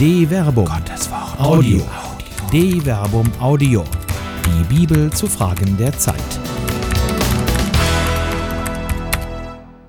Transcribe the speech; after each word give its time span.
De 0.00 0.26
Verbum. 0.26 0.64
Gottes 0.64 1.10
Wort. 1.10 1.38
Audio. 1.38 1.82
De 2.50 2.80
Verbum 2.80 3.30
Audio. 3.38 3.84
Die 4.46 4.74
Bibel 4.74 5.12
zu 5.12 5.26
Fragen 5.26 5.76
der 5.76 5.92
Zeit. 5.92 6.16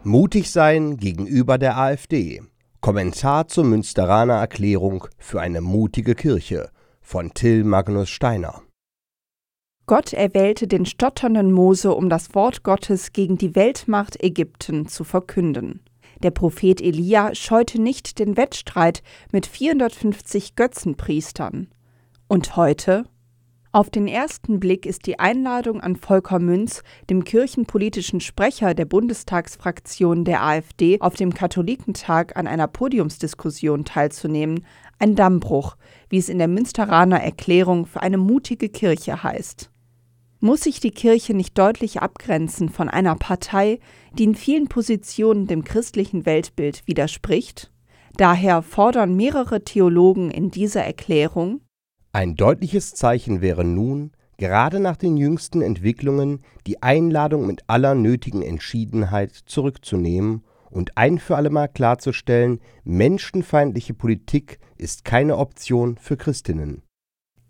Mutig 0.04 0.52
sein 0.52 0.98
gegenüber 0.98 1.58
der 1.58 1.78
AfD. 1.78 2.42
Kommentar 2.82 3.48
zur 3.48 3.64
Münsteraner 3.64 4.34
Erklärung 4.34 5.08
für 5.18 5.40
eine 5.40 5.62
mutige 5.62 6.14
Kirche 6.14 6.72
von 7.00 7.34
Till 7.34 7.64
Magnus 7.64 8.10
Steiner. 8.10 8.64
Gott 9.86 10.12
erwählte 10.12 10.68
den 10.68 10.86
stotternden 10.86 11.54
Mose, 11.54 11.94
um 11.94 12.10
das 12.10 12.36
Wort 12.36 12.64
Gottes 12.64 13.14
gegen 13.14 13.38
die 13.38 13.56
Weltmacht 13.56 14.22
Ägypten 14.22 14.90
zu 14.90 15.06
verkünden. 15.06 15.80
Der 16.24 16.32
Prophet 16.32 16.82
Elia 16.82 17.34
scheute 17.34 17.82
nicht 17.82 18.20
den 18.20 18.38
Wettstreit 18.38 19.04
mit 19.32 19.46
450 19.48 20.56
Götzenpriestern. 20.56 21.68
Und 22.28 22.56
heute? 22.56 23.06
Auf 23.74 23.90
den 23.90 24.06
ersten 24.08 24.60
Blick 24.60 24.86
ist 24.86 25.06
die 25.08 25.18
Einladung 25.20 25.80
an 25.80 25.96
Volker 25.96 26.40
Münz, 26.40 26.84
dem 27.10 27.24
kirchenpolitischen 27.24 28.20
Sprecher 28.20 28.74
der 28.74 28.84
Bundestagsfraktion 28.84 30.26
der 30.26 30.44
AfD, 30.44 31.00
auf 31.00 31.16
dem 31.16 31.34
Katholikentag 31.34 32.36
an 32.36 32.48
einer 32.48 32.68
Podiumsdiskussion 32.68 33.86
teilzunehmen, 33.86 34.66
ein 35.00 35.16
Dammbruch, 35.16 35.78
wie 36.10 36.18
es 36.18 36.28
in 36.28 36.38
der 36.38 36.50
Münsteraner 36.50 37.22
Erklärung 37.22 37.86
für 37.86 38.02
eine 38.02 38.18
mutige 38.18 38.68
Kirche 38.68 39.24
heißt. 39.24 39.71
Muss 40.44 40.62
sich 40.62 40.80
die 40.80 40.90
Kirche 40.90 41.36
nicht 41.36 41.56
deutlich 41.56 42.02
abgrenzen 42.02 42.70
von 42.70 42.90
einer 42.90 43.14
Partei, 43.14 43.80
die 44.18 44.24
in 44.24 44.34
vielen 44.34 44.68
Positionen 44.68 45.46
dem 45.46 45.64
christlichen 45.64 46.26
Weltbild 46.26 46.82
widerspricht? 46.88 47.72
Daher 48.18 48.64
fordern 48.64 49.16
mehrere 49.16 49.64
Theologen 49.64 50.32
in 50.32 50.50
dieser 50.50 50.84
Erklärung 50.84 51.62
Ein 52.12 52.36
deutliches 52.36 52.96
Zeichen 52.96 53.42
wäre 53.42 53.64
nun, 53.64 54.14
gerade 54.38 54.80
nach 54.80 54.98
den 54.98 55.16
jüngsten 55.16 55.62
Entwicklungen, 55.62 56.40
die 56.66 56.82
Einladung 56.82 57.46
mit 57.46 57.62
aller 57.68 57.94
nötigen 57.94 58.42
Entschiedenheit 58.42 59.32
zurückzunehmen 59.46 60.44
und 60.72 60.98
ein 60.98 61.20
für 61.20 61.36
allemal 61.36 61.70
klarzustellen, 61.70 62.62
menschenfeindliche 62.84 63.94
Politik 63.94 64.58
ist 64.76 65.06
keine 65.06 65.38
Option 65.38 66.00
für 66.00 66.18
Christinnen. 66.18 66.82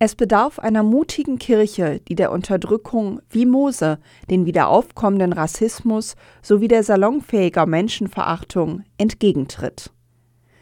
Es 0.03 0.15
bedarf 0.15 0.57
einer 0.57 0.81
mutigen 0.81 1.37
Kirche, 1.37 2.01
die 2.07 2.15
der 2.15 2.31
Unterdrückung 2.31 3.21
wie 3.29 3.45
Mose, 3.45 3.99
den 4.31 4.47
wiederaufkommenden 4.47 5.31
Rassismus 5.31 6.15
sowie 6.41 6.67
der 6.67 6.81
salonfähiger 6.81 7.67
Menschenverachtung 7.67 8.81
entgegentritt. 8.97 9.91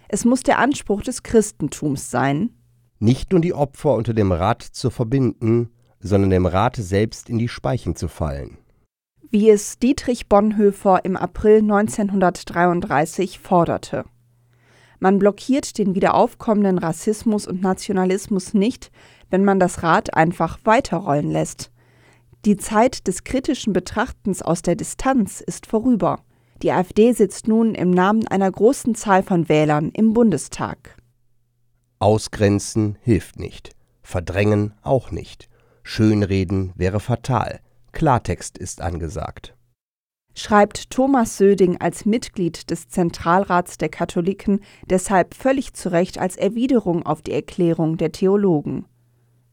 Es 0.10 0.26
muss 0.26 0.44
der 0.44 0.60
Anspruch 0.60 1.04
des 1.04 1.24
Christentums 1.24 2.12
sein, 2.12 2.50
nicht 3.00 3.32
nur 3.32 3.40
die 3.40 3.54
Opfer 3.54 3.94
unter 3.94 4.14
dem 4.14 4.34
Rat 4.34 4.62
zu 4.62 4.90
verbinden, 4.90 5.70
sondern 6.02 6.32
dem 6.32 6.46
Rat 6.46 6.76
selbst 6.76 7.30
in 7.30 7.38
die 7.38 7.48
Speichen 7.48 7.96
zu 7.96 8.10
fallen. 8.10 8.58
Wie 9.32 9.50
es 9.50 9.80
Dietrich 9.80 10.28
Bonhoeffer 10.28 11.06
im 11.06 11.16
April 11.16 11.60
1933 11.60 13.40
forderte. 13.40 14.04
Man 15.02 15.18
blockiert 15.18 15.78
den 15.78 15.96
wiederaufkommenden 15.96 16.78
Rassismus 16.78 17.48
und 17.48 17.62
Nationalismus 17.62 18.54
nicht, 18.54 18.92
wenn 19.30 19.44
man 19.44 19.60
das 19.60 19.84
Rad 19.84 20.14
einfach 20.14 20.60
weiterrollen 20.64 21.32
lässt. 21.32 21.72
Die 22.46 22.58
Zeit 22.58 23.08
des 23.08 23.24
kritischen 23.24 23.74
Betrachtens 23.74 24.42
aus 24.42 24.62
der 24.62 24.76
Distanz 24.76 25.42
ist 25.42 25.66
vorüber. 25.66 26.20
Die 26.62 26.72
AfD 26.72 27.12
sitzt 27.14 27.48
nun 27.48 27.76
im 27.76 27.92
Namen 27.92 28.28
einer 28.28 28.52
großen 28.52 28.96
Zahl 28.96 29.24
von 29.24 29.50
Wählern 29.50 29.90
im 29.94 30.14
Bundestag. 30.14 30.98
Ausgrenzen 32.00 32.98
hilft 33.02 33.40
nicht, 33.40 33.72
verdrängen 34.02 34.74
auch 34.82 35.12
nicht. 35.12 35.50
Schönreden 35.84 36.72
wäre 36.76 37.00
fatal. 37.00 37.60
Klartext 37.92 38.58
ist 38.58 38.82
angesagt 38.82 39.54
schreibt 40.40 40.90
Thomas 40.90 41.38
Söding 41.38 41.78
als 41.78 42.06
Mitglied 42.06 42.70
des 42.70 42.88
Zentralrats 42.88 43.78
der 43.78 43.90
Katholiken 43.90 44.62
deshalb 44.90 45.34
völlig 45.34 45.74
zu 45.74 45.92
Recht 45.92 46.18
als 46.18 46.38
Erwiderung 46.38 47.06
auf 47.06 47.22
die 47.22 47.34
Erklärung 47.34 47.98
der 47.98 48.12
Theologen. 48.12 48.86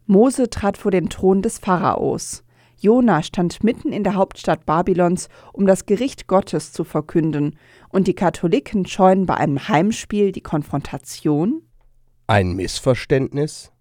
Mose 0.06 0.50
trat 0.50 0.78
vor 0.78 0.91
den 0.91 1.09
Thron 1.09 1.43
des 1.43 1.59
Pharaos. 1.59 2.44
Jona 2.78 3.22
stand 3.22 3.65
mitten 3.65 3.93
in 3.93 4.05
der 4.05 4.15
Hauptstadt 4.15 4.67
Babylons, 4.67 5.28
um 5.53 5.67
das 5.67 5.87
Gericht 5.87 6.27
Gottes 6.27 6.72
zu 6.72 6.84
verkünden, 6.84 7.59
und 7.89 8.06
die 8.06 8.15
Katholiken 8.15 8.87
scheuen 8.87 9.27
bei 9.27 9.34
einem 9.34 9.69
Heimspiel 9.69 10.31
die 10.31 10.43
Konfrontation? 10.43 11.62
Ein 12.27 12.53
Missverständnis? 12.53 13.72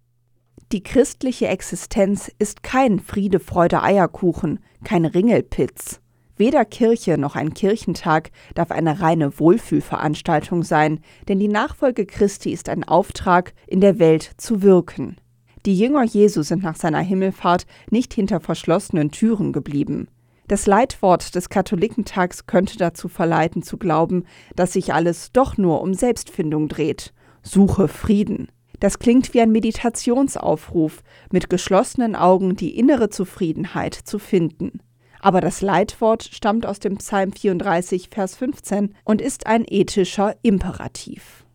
Die 0.71 0.81
christliche 0.81 1.47
Existenz 1.47 2.31
ist 2.39 2.63
kein 2.63 2.99
Friede, 2.99 3.39
Freude, 3.39 3.83
Eierkuchen, 3.83 4.59
kein 4.83 5.05
Ringelpitz. 5.05 5.99
Weder 6.37 6.65
Kirche 6.65 7.17
noch 7.17 7.35
ein 7.35 7.53
Kirchentag 7.53 8.31
darf 8.55 8.71
eine 8.71 8.99
reine 8.99 9.39
Wohlfühlveranstaltung 9.39 10.63
sein, 10.63 10.99
denn 11.27 11.39
die 11.39 11.47
Nachfolge 11.47 12.05
Christi 12.05 12.51
ist 12.51 12.67
ein 12.67 12.83
Auftrag, 12.83 13.53
in 13.67 13.79
der 13.79 13.99
Welt 13.99 14.31
zu 14.37 14.61
wirken. 14.61 15.17
Die 15.65 15.75
Jünger 15.75 16.03
Jesu 16.03 16.43
sind 16.43 16.61
nach 16.61 16.75
seiner 16.75 16.99
Himmelfahrt 16.99 17.65
nicht 17.89 18.13
hinter 18.13 18.39
verschlossenen 18.39 19.09
Türen 19.09 19.51
geblieben. 19.51 20.07
Das 20.47 20.67
Leitwort 20.67 21.33
des 21.33 21.49
Katholikentags 21.49 22.45
könnte 22.45 22.77
dazu 22.77 23.07
verleiten 23.07 23.63
zu 23.63 23.77
glauben, 23.77 24.25
dass 24.55 24.73
sich 24.73 24.93
alles 24.93 25.31
doch 25.31 25.57
nur 25.57 25.81
um 25.81 25.95
Selbstfindung 25.95 26.67
dreht. 26.67 27.13
Suche 27.41 27.87
Frieden. 27.87 28.49
Das 28.79 28.99
klingt 28.99 29.33
wie 29.33 29.41
ein 29.41 29.51
Meditationsaufruf, 29.51 31.01
mit 31.31 31.49
geschlossenen 31.49 32.15
Augen 32.15 32.55
die 32.55 32.77
innere 32.77 33.09
Zufriedenheit 33.09 33.95
zu 33.95 34.19
finden. 34.19 34.81
Aber 35.19 35.41
das 35.41 35.61
Leitwort 35.61 36.23
stammt 36.23 36.67
aus 36.67 36.77
dem 36.77 36.97
Psalm 36.97 37.31
34, 37.31 38.09
Vers 38.11 38.35
15 38.35 38.93
und 39.03 39.21
ist 39.21 39.47
ein 39.47 39.65
ethischer 39.67 40.35
Imperativ. 40.43 41.45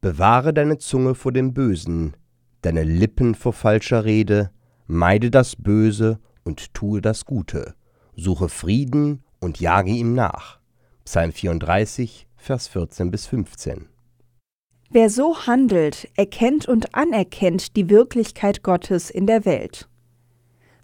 Bewahre 0.00 0.54
deine 0.54 0.78
Zunge 0.78 1.16
vor 1.16 1.32
dem 1.32 1.52
Bösen, 1.52 2.14
deine 2.62 2.84
Lippen 2.84 3.34
vor 3.34 3.52
falscher 3.52 4.04
Rede, 4.04 4.50
meide 4.86 5.30
das 5.30 5.56
Böse 5.56 6.18
und 6.44 6.74
tue 6.74 7.00
das 7.00 7.24
Gute, 7.24 7.74
suche 8.14 8.48
Frieden 8.48 9.22
und 9.40 9.60
jage 9.60 9.90
ihm 9.90 10.14
nach. 10.14 10.60
Psalm 11.04 11.32
34, 11.32 12.26
Vers 12.36 12.68
14 12.68 13.10
bis 13.10 13.26
15. 13.26 13.88
Wer 14.90 15.10
so 15.10 15.46
handelt, 15.46 16.08
erkennt 16.16 16.68
und 16.68 16.94
anerkennt 16.94 17.76
die 17.76 17.90
Wirklichkeit 17.90 18.62
Gottes 18.62 19.10
in 19.10 19.26
der 19.26 19.44
Welt 19.44 19.88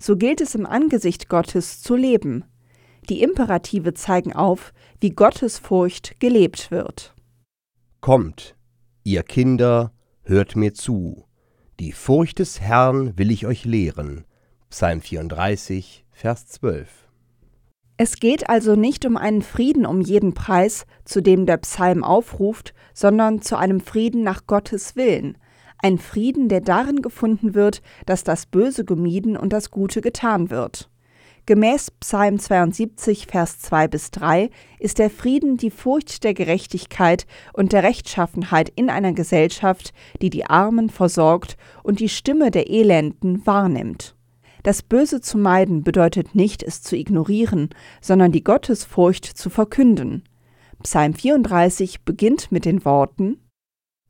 so 0.02 0.16
gilt 0.16 0.40
es 0.40 0.54
im 0.54 0.66
Angesicht 0.66 1.28
Gottes 1.28 1.80
zu 1.80 1.94
leben. 1.94 2.44
Die 3.08 3.22
Imperative 3.22 3.94
zeigen 3.94 4.32
auf, 4.32 4.72
wie 5.00 5.10
Gottesfurcht 5.10 6.18
gelebt 6.20 6.70
wird. 6.70 7.14
Kommt, 8.00 8.56
ihr 9.04 9.22
Kinder, 9.22 9.92
hört 10.22 10.56
mir 10.56 10.74
zu. 10.74 11.24
Die 11.82 11.90
Furcht 11.90 12.38
des 12.38 12.60
Herrn 12.60 13.18
will 13.18 13.32
ich 13.32 13.44
euch 13.44 13.64
lehren. 13.64 14.24
Psalm 14.70 15.00
34, 15.00 16.04
Vers 16.12 16.46
12. 16.46 17.08
Es 17.96 18.20
geht 18.20 18.48
also 18.48 18.76
nicht 18.76 19.04
um 19.04 19.16
einen 19.16 19.42
Frieden 19.42 19.84
um 19.84 20.00
jeden 20.00 20.32
Preis, 20.32 20.86
zu 21.04 21.20
dem 21.20 21.44
der 21.44 21.56
Psalm 21.56 22.04
aufruft, 22.04 22.72
sondern 22.94 23.42
zu 23.42 23.56
einem 23.56 23.80
Frieden 23.80 24.22
nach 24.22 24.46
Gottes 24.46 24.94
Willen, 24.94 25.36
ein 25.78 25.98
Frieden, 25.98 26.48
der 26.48 26.60
darin 26.60 27.02
gefunden 27.02 27.56
wird, 27.56 27.82
dass 28.06 28.22
das 28.22 28.46
Böse 28.46 28.84
gemieden 28.84 29.36
und 29.36 29.52
das 29.52 29.72
Gute 29.72 30.02
getan 30.02 30.50
wird. 30.50 30.88
Gemäß 31.46 31.90
Psalm 31.90 32.38
72, 32.38 33.26
Vers 33.26 33.58
2 33.58 33.88
bis 33.88 34.10
3 34.12 34.50
ist 34.78 34.98
der 34.98 35.10
Frieden 35.10 35.56
die 35.56 35.70
Furcht 35.70 36.22
der 36.22 36.34
Gerechtigkeit 36.34 37.26
und 37.52 37.72
der 37.72 37.82
Rechtschaffenheit 37.82 38.72
in 38.74 38.90
einer 38.90 39.12
Gesellschaft, 39.12 39.92
die 40.20 40.30
die 40.30 40.46
Armen 40.46 40.88
versorgt 40.88 41.56
und 41.82 41.98
die 41.98 42.08
Stimme 42.08 42.50
der 42.50 42.70
Elenden 42.70 43.44
wahrnimmt. 43.46 44.14
Das 44.62 44.82
Böse 44.82 45.20
zu 45.20 45.38
meiden 45.38 45.82
bedeutet 45.82 46.36
nicht, 46.36 46.62
es 46.62 46.82
zu 46.82 46.96
ignorieren, 46.96 47.70
sondern 48.00 48.30
die 48.30 48.44
Gottesfurcht 48.44 49.24
zu 49.24 49.50
verkünden. 49.50 50.22
Psalm 50.84 51.14
34 51.14 52.02
beginnt 52.02 52.52
mit 52.52 52.64
den 52.64 52.84
Worten 52.84 53.38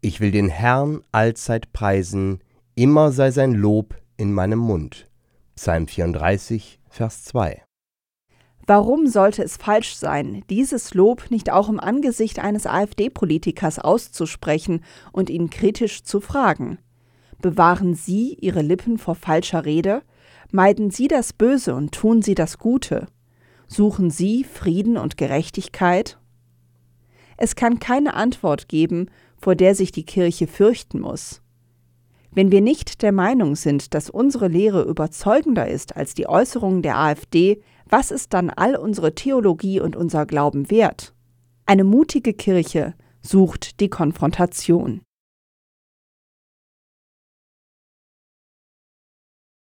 ich 0.04 0.20
will 0.20 0.32
den 0.32 0.48
Herrn 0.48 1.02
allzeit 1.12 1.72
preisen, 1.72 2.40
immer 2.74 3.12
sei 3.12 3.30
sein 3.30 3.52
Lob 3.52 3.94
in 4.16 4.32
meinem 4.32 4.58
Mund. 4.58 5.08
Psalm 5.54 5.86
34, 5.86 6.80
Vers 6.88 7.24
2. 7.24 7.62
Warum 8.66 9.06
sollte 9.06 9.42
es 9.42 9.58
falsch 9.58 9.96
sein, 9.96 10.44
dieses 10.48 10.94
Lob 10.94 11.30
nicht 11.30 11.50
auch 11.50 11.68
im 11.68 11.78
Angesicht 11.78 12.38
eines 12.38 12.66
AfD-Politikers 12.66 13.78
auszusprechen 13.78 14.82
und 15.12 15.28
ihn 15.28 15.50
kritisch 15.50 16.04
zu 16.04 16.20
fragen? 16.20 16.78
Bewahren 17.40 17.94
Sie 17.94 18.34
Ihre 18.40 18.62
Lippen 18.62 18.98
vor 18.98 19.14
falscher 19.14 19.64
Rede? 19.64 20.02
Meiden 20.50 20.90
Sie 20.90 21.06
das 21.06 21.32
Böse 21.32 21.74
und 21.74 21.92
tun 21.92 22.22
Sie 22.22 22.34
das 22.34 22.58
Gute? 22.58 23.06
Suchen 23.66 24.10
Sie 24.10 24.44
Frieden 24.44 24.96
und 24.96 25.16
Gerechtigkeit? 25.16 26.18
Es 27.36 27.56
kann 27.56 27.78
keine 27.78 28.14
Antwort 28.14 28.68
geben, 28.68 29.10
vor 29.36 29.54
der 29.54 29.74
sich 29.74 29.92
die 29.92 30.06
Kirche 30.06 30.46
fürchten 30.46 31.00
muss. 31.00 31.42
Wenn 32.34 32.50
wir 32.50 32.62
nicht 32.62 33.02
der 33.02 33.12
Meinung 33.12 33.56
sind, 33.56 33.92
dass 33.92 34.08
unsere 34.08 34.48
Lehre 34.48 34.82
überzeugender 34.84 35.68
ist 35.68 35.96
als 35.96 36.14
die 36.14 36.26
Äußerungen 36.26 36.80
der 36.80 36.98
AfD, 36.98 37.62
was 37.86 38.10
ist 38.10 38.32
dann 38.32 38.48
all 38.48 38.74
unsere 38.74 39.14
Theologie 39.14 39.80
und 39.80 39.96
unser 39.96 40.24
Glauben 40.24 40.70
wert? 40.70 41.14
Eine 41.66 41.84
mutige 41.84 42.32
Kirche 42.32 42.94
sucht 43.20 43.80
die 43.80 43.90
Konfrontation. 43.90 45.02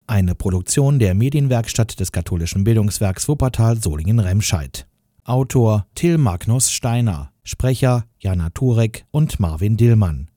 Eine 0.07 0.35
Produktion 0.35 0.99
der 0.99 1.15
Medienwerkstatt 1.15 1.99
des 2.01 2.13
katholischen 2.13 2.65
Bildungswerks 2.65 3.29
Wuppertal 3.29 3.77
Solingen-Remscheid. 3.77 4.87
Autor 5.25 5.87
Till 5.95 6.17
Magnus 6.19 6.71
Steiner, 6.71 7.33
Sprecher 7.45 8.05
Jana 8.19 8.51
Turek 8.51 9.05
und 9.11 9.41
Marvin 9.41 9.77
Dillmann. 9.77 10.31